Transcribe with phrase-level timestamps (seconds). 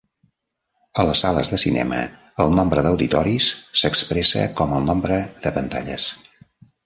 [1.01, 1.99] A les sales de cinema,
[2.45, 3.51] el nombre d'auditoris
[3.83, 6.09] s'expressa com el nombre de pantalles.